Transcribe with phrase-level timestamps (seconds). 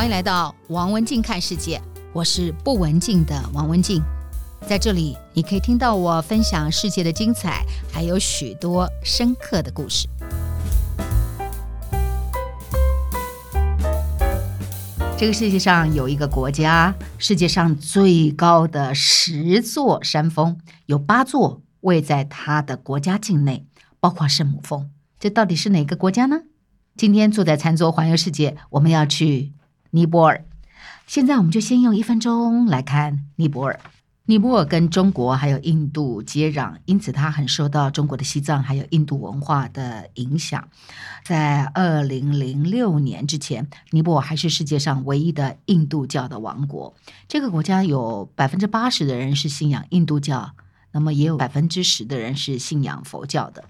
[0.00, 1.78] 欢迎来到王文静看世界，
[2.14, 4.02] 我是不文静的王文静，
[4.66, 10.08] 在这里你可以听到我分享世界的精彩，还有许多深刻的故事。
[15.18, 23.66] 这个世界上有一个国家，世界上最高的十座山峰，有八座位在它的国家境内，
[24.00, 24.88] 包括圣母峰。
[25.18, 26.44] 这到底是哪个国家呢？
[26.96, 29.52] 今天坐在餐桌环游世界，我们要去
[29.90, 30.44] 尼泊尔。
[31.06, 33.80] 现在我们就先用一分钟来看尼泊尔。
[34.26, 40.68] 尼泊尔跟中国还有印度接壤，因此它很受到中国的西藏还有印度文化的影响。
[41.24, 46.94] 在二零零六年之前，尼泊尔还是世界上唯一的印度教的王国。
[47.26, 50.52] 这个国家有百分之八十的人是信仰印度教，
[50.92, 53.64] 那么也有百分之十的人是信仰佛教的。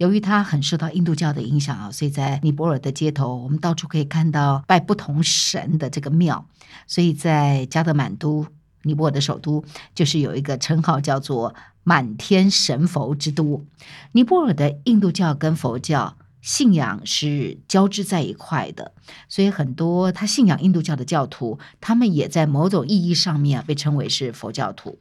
[0.00, 6.46] 由于它很受到印度教的影响啊，所以在尼泊尔的街头，我们到处可以看到拜不同神的这个庙。
[6.86, 8.46] 所以在加德满都。
[8.82, 9.62] 尼泊尔的首都
[9.94, 13.66] 就是有一个称号叫做“满天神佛之都”。
[14.12, 18.94] 尼泊尔的印度教跟佛教信仰是交织在一块的，
[19.28, 24.98] 所以很多他信仰印度教的教徒，他们也在某种意义上面被称为是佛教徒。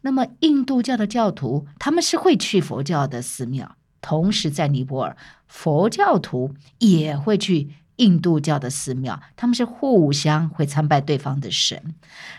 [0.00, 7.70] 那么印度教的教徒，他们是会去佛教的寺庙，同时在尼泊尔，佛教徒也会去。
[7.96, 11.94] 印度教的寺庙，他们是互相会参拜对方的神。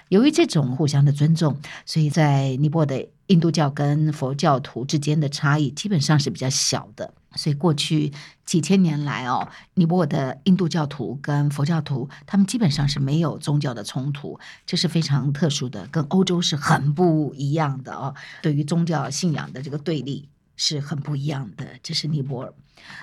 [0.09, 7.13] 由于这种互相的尊重，所以在尼泊尔的印度教跟佛教徒之间的差异基本上是比较小的。
[7.35, 8.11] 所以过去
[8.43, 18.13] 几千年来哦，尼泊尔的印度教徒跟佛教徒，他们基本上是没有宗教的冲突，这是非常特殊的，跟欧洲是很不一样的哦。
[18.41, 21.65] 对于宗教信仰的这个对立是很不一样的。
[21.81, 22.53] 这是尼泊尔。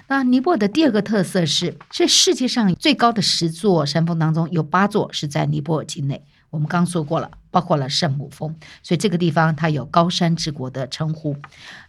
[0.09, 6.23] 那尼泊尔的第二个特色是，这世界上最高的十座山峰当中，有八座是在尼泊尔境内。
[6.51, 11.37] 我们刚说过了，包括了圣母峰，所以这个地方它有高山之国的称呼。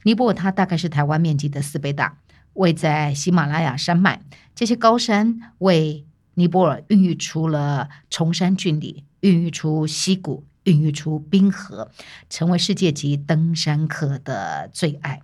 [0.03, 2.15] 尼泊尔它大概是台湾面积的四倍大，
[2.53, 4.21] 位在喜马拉雅山脉，
[4.53, 6.05] 这些高山为
[6.35, 11.91] 尼泊尔孕育出了崇山峻岭，孕育出溪谷，孕育出冰河，
[12.29, 15.23] 成为世界级登山客的最爱。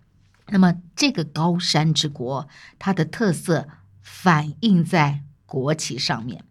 [0.50, 2.47] 那么，这个高山之国，
[2.80, 3.68] 它的特色
[4.02, 6.44] 反映在国旗上面。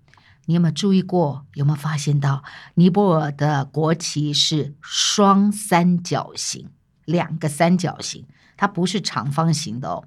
[0.44, 1.46] 你有没有注意过？
[1.54, 6.68] 有没有发现到尼泊尔的国旗是双三角形，
[7.04, 10.06] 两个三角形，它不是长方形的哦。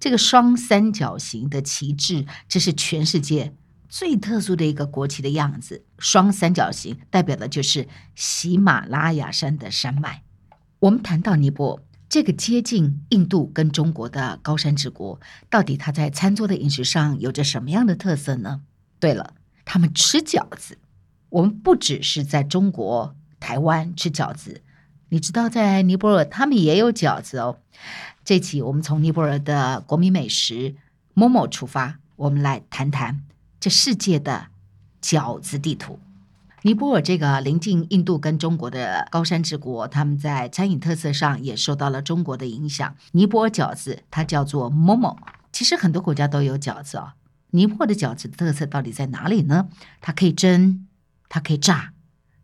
[0.00, 3.54] 这个双三角形的旗帜，这是全世界
[3.88, 5.84] 最特殊的一个国旗的样子。
[5.98, 10.22] 双三角形代表的就是喜马拉雅山的山脉。
[10.80, 11.87] 我们谈到尼泊尔。
[12.08, 15.20] 这个接近印度跟中国的高山之国，
[15.50, 18.62] 到底它在餐桌的饮食上有着什么样的特色呢？
[18.98, 20.78] 对了，他们吃饺子。
[21.28, 24.62] 我们不只是在中国台湾吃饺子，
[25.10, 27.58] 你知道在尼泊尔他们也有饺子哦。
[28.24, 30.76] 这期我们从尼泊尔的国民美食
[31.14, 33.22] Momo 出发，我们来谈谈
[33.60, 34.46] 这世界的
[35.02, 36.00] 饺子地图。
[36.62, 42.96] 尼泊尔这个临近印度跟中国的高山之国，他们在餐饮特色上也受到了中国的影响。
[43.12, 45.16] 尼泊尔饺子它叫做 Momo，
[45.52, 47.12] 其实很多国家都有饺子哦。
[47.50, 49.68] 尼泊尔的饺子的特色到底在哪里呢？
[50.00, 50.88] 它可以蒸，
[51.28, 51.92] 它可以炸，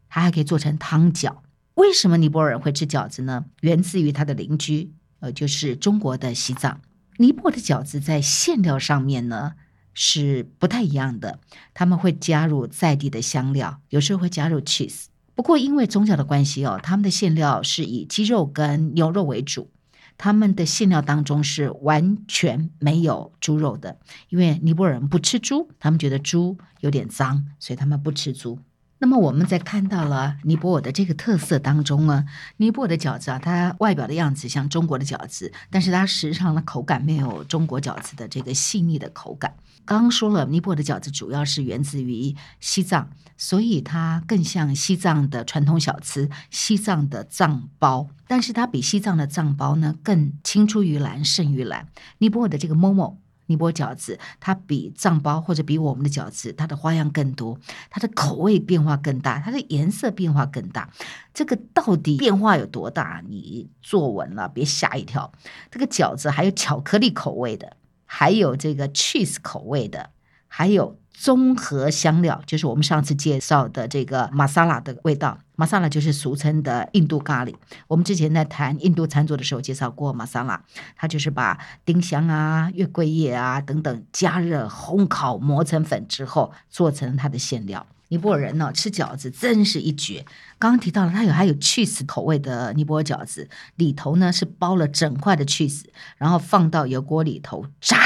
[0.08, 1.38] 它还可以做成汤饺。
[1.74, 3.46] 为什么尼泊尔人会吃饺子呢？
[3.62, 6.80] 源自于它的邻居，呃，就是中国的西藏。
[7.16, 9.54] 尼泊尔的饺子在馅料上面呢，
[9.94, 11.38] 是不太一样的，
[11.72, 15.04] 他们会加入在地的香料，有时候会加入 cheese。
[15.34, 19.70] 不过因为宗教的关系哦，他们的馅料是以鸡肉跟牛肉为主，
[20.18, 28.58] 他们的馅料当中是完全没有猪肉的，因为尼泊尔人不吃猪，他们觉得猪有点脏，所以他们不吃猪。
[29.04, 32.24] 那么我们在看到了尼泊尔的这个特色当中呢，
[32.56, 39.54] 尼泊尔的饺子啊，它外表的样子像中国的饺子，但是它实际上的口感没有中国饺子的这个细腻的口感。
[39.84, 48.08] 刚刚说了，尼泊尔的饺子主要是源自于西藏，所以它更像西藏的传统小吃——西藏的藏包。
[48.26, 51.88] 但是它比西藏的藏包呢更青出于蓝胜于蓝。
[52.16, 53.16] 尼泊尔的这个 Momo。
[53.46, 57.58] 尼泊尔饺子，它比藏包或者比我们的饺子，它的花样更多，
[57.90, 60.90] 它的口味变化更大，它的颜色变化更大。
[61.32, 63.22] 这个到底变化有多大？
[63.28, 65.32] 你坐稳了，别吓一跳。
[65.70, 67.76] 这个饺子还有巧克力口味的，
[68.06, 70.10] 还有这个 cheese 口味的，
[70.48, 75.38] 还有综合香料，就是我们上次介绍的这个玛莎拉的味道。
[75.56, 77.54] 玛莎拉就是俗称的印度咖喱。
[77.86, 80.60] 我们之前在谈印度餐桌的时候介绍过玛莎拉，
[80.96, 87.86] 它就是把丁香啊、月桂叶啊等等加热、烘烤、磨成粉之后做成它的馅料。
[88.08, 90.26] 尼泊尔人呢吃饺子真是一绝。
[90.58, 95.84] 刚刚提到了，它有还有 cheese 口味的尼泊尔饺子，里头呢是包了整块的 cheese，
[96.18, 97.96] 然后放到油锅里头炸，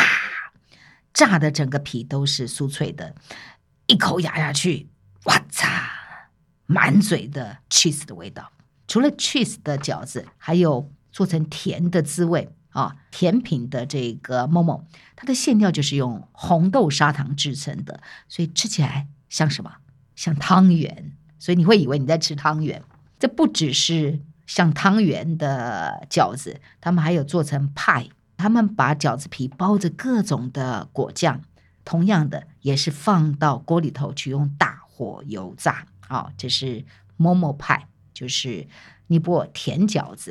[1.19, 3.13] 炸的整个皮都是酥脆的，
[3.89, 4.89] 一口咬下去，
[5.25, 6.31] 哇擦，
[6.67, 8.53] 满嘴的 cheese 的味道。
[8.87, 14.85] 除了 cheese 的饺子，还有做成甜的滋味啊，甜品的这个 momo，
[15.17, 19.73] 它的馅料就是用红豆砂糖制成的，所以吃起来像什么？
[20.15, 22.81] 像汤圆，所以你会以为你在吃汤圆。
[23.19, 28.09] 这不只是像汤圆的饺子，他们还有做成派。
[28.41, 31.41] 他们把饺子皮包着各种的果酱，
[31.85, 35.85] 同样的也是放到锅里头去用大火油炸。
[36.07, 36.85] 好、这是
[37.19, 38.69] momo 派，就是
[39.09, 40.31] 尼泊尔甜饺子。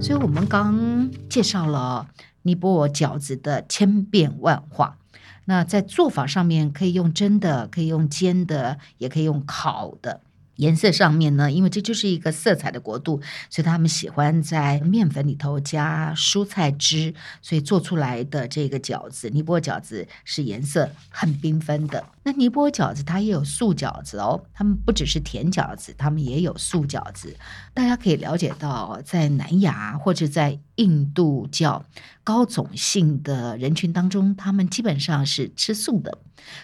[0.00, 2.06] 所以我们刚介绍了
[2.42, 4.98] 尼泊尔饺子的千变万化，
[5.46, 10.20] 那在做法上面可以用蒸的，可以用煎的，也可以用烤的。
[10.56, 13.20] 颜色上面呢，因为这就是一个色彩的国度，
[13.50, 22.04] 所以他们喜欢在面粉里头加蔬菜汁，所以做出来的这个饺子，尼泊尔饺子是颜色很缤纷的。
[22.22, 27.36] 那尼泊尔饺子它也有素饺子哦，他们不只是甜饺子，他们也有素饺子。
[27.74, 31.84] 大家可以了解到，在南亚或者在印度教
[32.22, 36.18] 高种姓的人群当中，他们基本上是吃素的，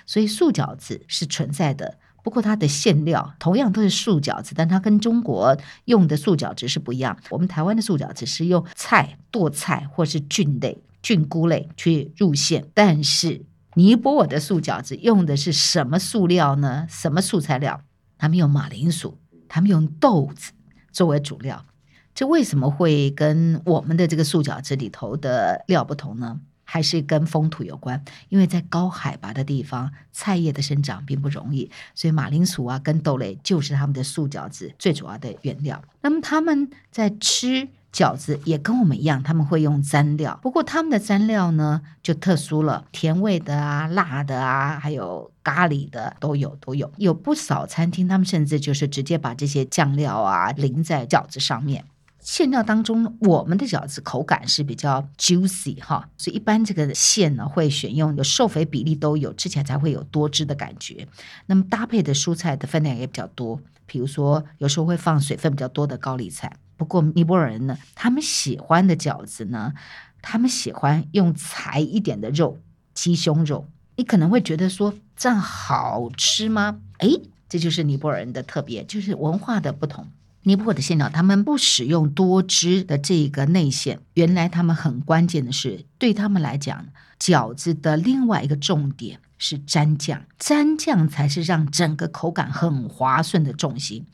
[0.06, 1.98] 所以素饺子是存在的。
[2.22, 7.16] 不过它的馅料同样都是素饺子，但它跟中国用的素饺子是不一样。
[7.30, 13.42] 我们台湾的素饺子是用菜剁菜或是菌类、菌菇类去入馅，但是
[13.74, 16.86] 尼泊尔的素饺子用的是什么素料呢？
[16.88, 17.80] 什么素材料？
[18.18, 19.18] 他们用马铃薯，
[19.48, 20.52] 他们用豆子
[20.92, 21.64] 作为主料。
[22.12, 26.40] 这为什么会跟我们的这个素饺子里头的料不同呢？
[26.72, 35.82] 还是跟风土有关，因为在高海拔的地方，菜叶的生长并不容易，所以马铃薯啊跟豆类就是他们的素饺子最主要的原料。
[36.02, 46.88] 那么他们在吃饺子也跟我们一样，他们会用蘸料，不过他们的蘸料呢就特殊了，甜味的啊、辣的啊，还有咖喱的都有都有。
[46.98, 51.84] 有不少餐厅他们甚至就是直接把这些酱料啊淋在饺子上面。
[52.30, 61.08] 馅料当中，我们的饺子口感是比较 juicy 哈，所以一般这个馅呢会选用有瘦肥比例都有，吃起来才会有多汁的感觉。
[61.46, 66.56] 那么搭配的蔬菜的分量也比较多，比如说有时候会放水分比较多的高丽菜。
[66.76, 69.74] 不过尼泊尔人呢，他们喜欢的饺子呢，
[70.22, 72.58] 他们喜欢用柴一点的肉，
[72.94, 73.66] 鸡胸肉。
[73.96, 76.78] 你可能会觉得说这样好吃吗？
[76.98, 77.08] 哎，
[77.48, 80.06] 这就是尼泊尔人的特别，就是文化的不同。
[80.42, 84.00] 尼泊尔的馅料，他们不使用多汁的这个内馅。
[84.14, 86.86] 原来他们很关键的是，对他们来讲，
[87.18, 94.06] 饺子的另外一个重点是蘸酱，蘸酱才是让整个口感很滑顺的重心。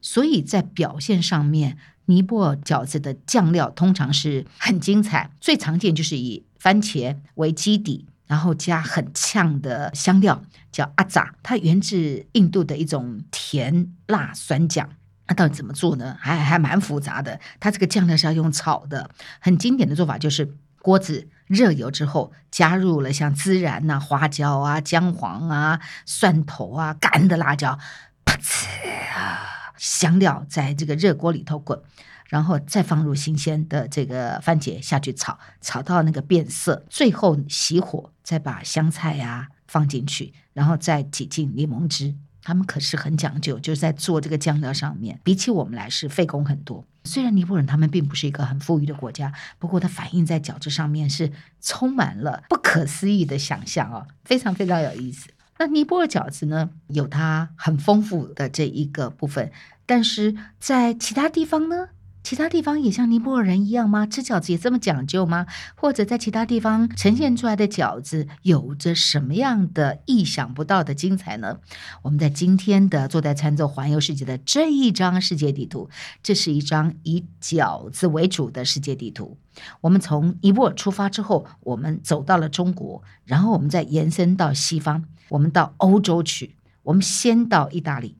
[0.00, 1.76] 所以在表现上面，
[2.06, 10.42] 尼泊尔饺子的酱料通常是很精彩，最常见就是以番茄为基底，然后加很呛的香料，
[10.72, 14.88] 叫阿扎，它源自印度的一种甜辣酸酱。
[15.26, 16.16] 那到底怎么做呢？
[16.20, 17.40] 还还蛮复杂的。
[17.58, 19.08] 它这个酱料是要用炒的，
[19.40, 27.78] 很经典的做法就是锅子热油之后，加入了像孜然呐、花椒啊、姜黄啊、蒜头啊、干的辣椒，
[28.24, 28.68] 啪呲
[29.16, 31.80] 啊，香料在这个热锅里头滚，
[32.28, 42.14] 然后再放入新鲜的这个番茄下去炒，炒到那个变色，最后熄火，再把香菜呀、放进去，然后再挤进柠檬汁。
[42.44, 46.84] 他们可是很讲究，就是在做这个酱料上面，比起我们来是费工很多。
[47.04, 55.28] 虽然尼泊尔他们并不是一个很富裕的国家，不过它反映在饺子上面是充满了不可思议的想象哦，非常非常有意思。
[55.58, 59.50] 那尼泊尔饺子呢，有它很丰富的这一个部分，
[59.86, 61.88] 但是在其他地方呢？
[62.24, 64.06] 其他地方也像尼泊尔人一样吗？
[64.06, 65.46] 吃饺子也这么讲究吗？
[65.76, 71.58] 或者在其他地方呈现出来的饺子有着什么样的意想不到的精彩呢？
[72.00, 75.90] 我们在今天的坐在餐桌环游世界的这一张世界地图，
[76.22, 79.36] 这是一张以饺子为主的世界地图。
[79.82, 86.56] 我们从尼泊尔出发之后，我们走到了中国，然后我们再延伸到西方，我们到欧洲去。
[86.84, 88.16] 我们先到意大利。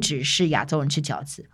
[0.00, 1.48] 只是亚洲人吃饺子，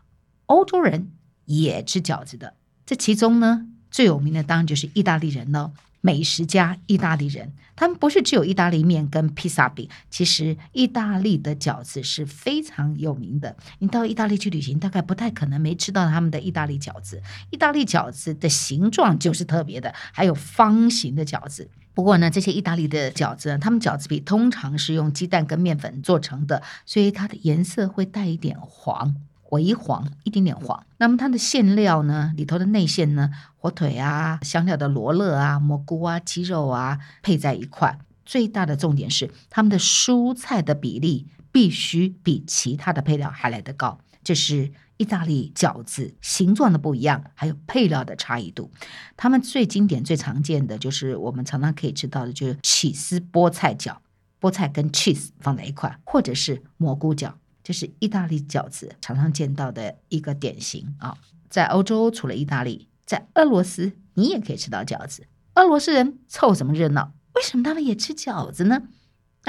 [0.46, 1.10] 欧洲人
[1.44, 2.54] 也吃饺子的。
[2.86, 5.72] 这其中呢，最有名的当然就是意大利人了。
[6.02, 13.56] 美食家意大利人，他们不是只有意大利面跟披萨饼，其实意大利的饺子是非常有名的。
[13.80, 17.20] 你到意大利去旅行，大概不太可能没吃到他们的意大利饺子。
[17.50, 21.68] 意大利饺子的形状就是特别的，还有方形的饺子。
[21.96, 29.16] 不过呢，这些意大利的饺子，他们饺子皮通常是用鸡蛋跟面粉做成的，所以它的颜色会带一点黄。
[29.48, 30.84] 微黄，一点点黄。
[30.98, 32.34] 那么它的馅料呢？
[32.36, 33.30] 里头的内馅呢？
[33.56, 37.98] 火腿啊，香料的罗勒啊，蘑菇啊，鸡肉啊，配在一块。
[38.26, 44.00] 最大的重点是，他们的蔬菜的比例必须比其他的配料还来得高。
[44.26, 48.72] 这是意大利饺子形状的不一样，还有配料的差异度。
[49.16, 53.98] 他们最经典、最常见的就是我们常常可以吃到的，就是起司菠菜饺，
[54.40, 57.34] 菠菜跟 cheese 放在一块，或者是蘑菇饺。
[57.62, 61.16] 这是意大利饺子常常见到的一个典型啊，
[61.48, 65.28] 在欧洲除了意大利，在俄罗斯你也可以吃到饺子。
[65.54, 67.12] 俄罗斯人凑什么热闹？
[67.36, 68.82] 为什么他们也吃饺子呢？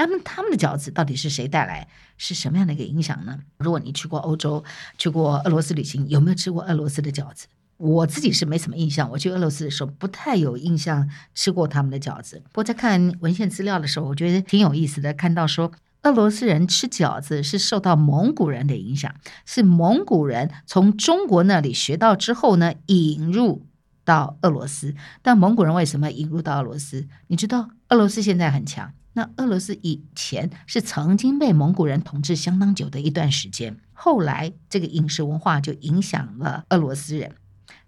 [0.06, 1.88] 那么他们的饺子到底是谁带来？
[2.16, 3.38] 是什么样的一个影响呢？
[3.58, 4.64] 如果你去过欧洲，
[4.96, 7.46] 去过俄罗斯旅行，有没有吃过俄罗斯的饺子？
[7.76, 12.42] 我自己是没什么印象，我去俄罗斯的时候不太有印象吃过他们的饺子。
[12.46, 15.70] 不过在看文献资料的时候，我觉得挺有意思的，看到说。
[16.04, 19.12] 俄罗斯人吃饺子是受到蒙古人的影响，
[19.44, 23.66] 是蒙古人从中国那里学到之后呢，引入
[24.04, 24.94] 到俄罗斯。
[25.22, 27.08] 但蒙古人为什么引入到俄罗斯？
[27.26, 37.34] 你知道，俄罗斯现在很强，那俄罗斯以前是曾经被蒙古人统治相当久的一段时间，后来这个饮食文化就影响了俄罗斯人。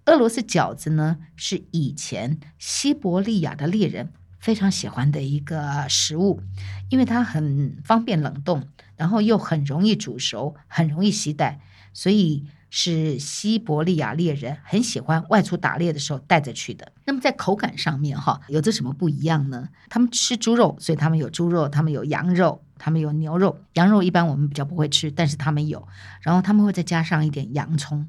[0.06, 4.12] 俄罗斯饺子呢，是以前西伯利亚的猎人。
[4.40, 6.40] 非常喜欢的一个食物，
[6.88, 11.60] 因为它很方便冷冻，然后又很容易煮熟，很容易携带，
[11.92, 16.92] 所以是西伯利亚猎人很喜欢外出打猎的时候带着去的。
[17.04, 19.68] 那么在口感上面，哈，有着什么不一样呢？
[19.88, 23.60] 他们吃猪肉，所以他们有猪肉，他们有羊肉，他们有牛肉。
[23.74, 25.86] 羊肉一般我们比较不会吃，但是他们有。
[26.22, 28.08] 然后他们会再加上一点洋葱，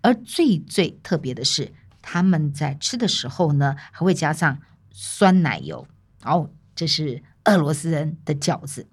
[0.00, 4.58] 而最最特别的是，他们在吃的时候呢，还会加上。
[4.94, 5.86] 酸奶油，
[6.22, 8.86] 哦，这是俄罗斯人的饺子，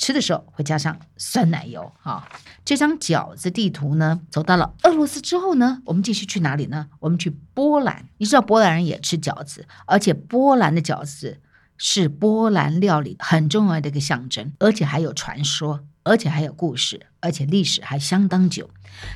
[0.00, 1.92] 吃的时候会加上酸奶油。
[2.00, 2.26] 哈、
[2.64, 6.88] 这张饺子地图呢，走到了俄罗斯之后呢，我们继续去哪里呢？
[7.00, 8.06] 我们去波兰。
[8.16, 11.42] 你知道波兰人也吃饺子，而且波兰的饺子
[11.76, 18.70] 是波兰料理很重要的一个象征，而且还有传说，而且还有故事，而且历史还相当久。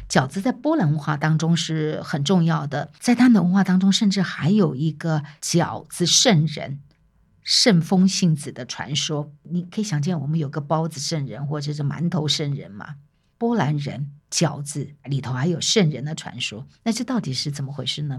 [0.07, 6.81] 饺子在波兰文化当中是很重要的，在他们的文化当中，甚至还有一个饺子圣人
[7.45, 9.31] 圣风信子的传说。
[9.43, 12.97] 你可以想见，我们有个包子圣人或者是馒头圣人嘛？
[13.37, 18.17] 波兰人饺子里头还有圣人的传说，那这到底是怎么回事呢？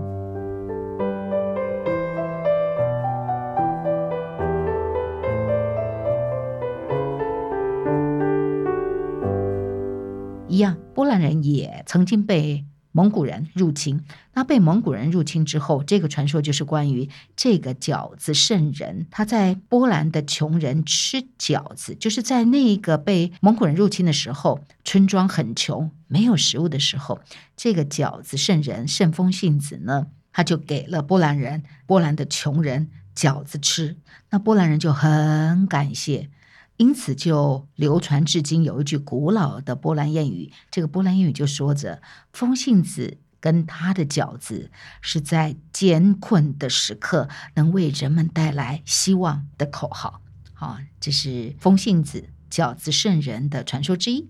[10.47, 12.63] 一样，波兰人也曾经被
[12.95, 14.01] 蒙古人入侵。
[14.35, 19.05] 那被蒙古人入侵之后，这个传说就是关于这个饺子圣人。
[19.11, 27.19] 他在波兰的穷人吃饺子，就是在那个被蒙古人入侵的时候，村庄很穷，没有食物的时候，
[27.57, 33.97] 这个饺子圣人圣风信子呢，他就给了波兰人、波兰的穷人饺子吃。
[34.29, 36.29] 那波兰人就很感谢。
[36.77, 40.51] 因此，就流传至今有一句古老的波兰谚语。
[40.69, 42.01] 这个波兰谚语就说着
[42.33, 50.21] ：“风信子跟他的饺子是在艰困的时刻能为人们带来希望的口号。”
[50.53, 54.29] 好，这是风信子饺子圣人的传说之一。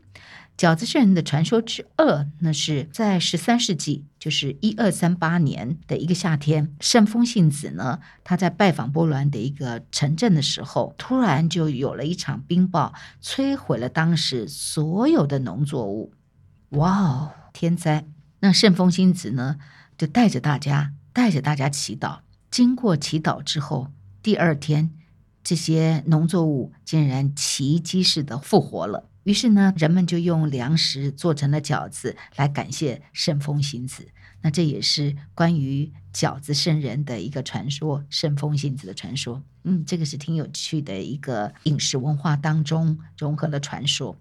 [0.57, 16.13] 饺子圣人的传说之二，那是在十三世纪，就是一二三八年的一个夏天，圣风信子呢，他在拜访波兰的一个城镇的时候，突然就有了一场冰雹，摧毁了当时所有的农作物。
[16.69, 18.05] 哇哦，天灾！
[18.39, 19.57] 那圣风信子呢，
[19.97, 22.19] 就带着大家，带着大家祈祷。
[22.49, 23.89] 经过祈祷之后，
[24.23, 24.91] 第二天，
[25.43, 29.09] 这些农作物竟然奇迹似的复活了。
[29.25, 34.07] 于是呢，人们就用粮食做成了饺子来感谢圣风信子。
[34.41, 39.41] 那这也是关于饺子圣人的一个传说，圣风信子的传说。
[39.63, 44.15] 嗯，这个是挺有趣的一个饮食文化当中融合了传说。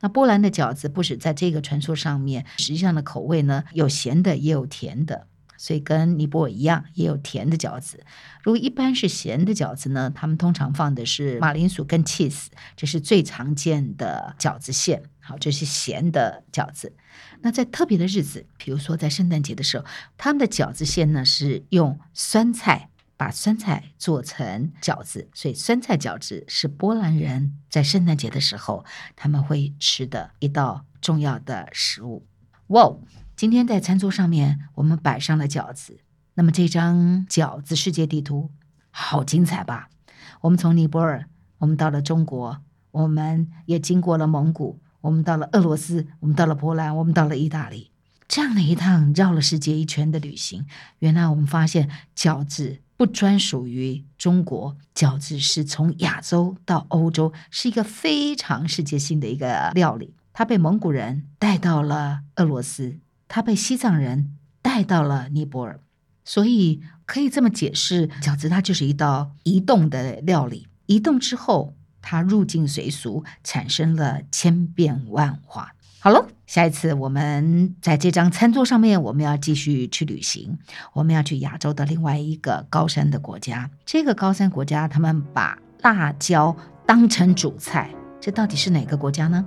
[0.00, 5.26] 那波兰的饺子不止在这个传说上面，实际上的口味呢，有咸的也有甜的。
[5.60, 8.02] 所以跟尼泊尔一样，也有甜的饺子。
[8.42, 15.02] 如果一般是咸的饺子呢，他们通常放的是马铃薯跟 cheese，这是最常见的饺子馅。
[15.20, 16.94] 好，这是咸的饺子。
[17.42, 19.84] 那在特别的日子，比如说在圣诞节的时候，
[20.16, 22.88] 他们的饺子馅呢是用酸菜，
[23.18, 32.24] 把酸菜做成饺子，所以酸菜饺子是波兰人在圣诞节的时候他们会吃的一道重要的食物。
[32.68, 32.90] 哇，
[33.40, 36.00] 今天在餐桌上面我们摆上了饺子，
[36.34, 38.50] 那么这张饺子世界地图
[38.90, 39.88] 好精彩吧？
[40.42, 41.24] 我们从尼泊尔，
[41.56, 44.78] 我们到了中国，我们也经过了蒙古。
[45.00, 47.90] 我们到了俄罗斯，我们到了波兰，我们到了意大利，
[48.28, 50.66] 这样的一趟绕了世界一圈的旅行，
[50.98, 60.14] 原来我们发现饺子不专属于中国，饺子是从亚洲到欧洲，是一个非常世界性的一个料理。
[60.34, 62.98] 它被蒙古人带到了俄罗斯，
[63.30, 65.80] 他被西藏人带到了尼泊尔，
[66.24, 71.74] 所以可以这么解释，饺子它就是一道移动的料理，移动之后。
[72.02, 75.74] 它入境随俗，产生了千变万化。
[75.98, 80.58] 好了，下一次我们在这张餐桌上面，我们要继续去旅行。
[80.94, 83.70] 我们要去亚洲的另外一个高山的国家。
[83.84, 86.56] 这个高山国家，他们把辣椒
[86.86, 89.46] 当成主菜，这到底是哪个国家呢？